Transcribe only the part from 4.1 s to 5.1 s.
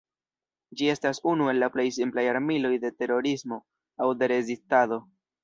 de rezistado.